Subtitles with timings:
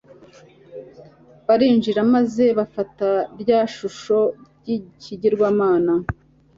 [1.47, 3.09] barinjira maze bafata
[3.41, 4.19] rya shusho
[4.59, 5.93] ry'ikigirwamana